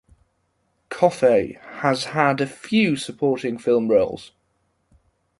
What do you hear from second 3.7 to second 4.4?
roles.